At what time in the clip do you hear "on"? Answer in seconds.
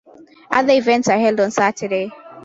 1.41-1.51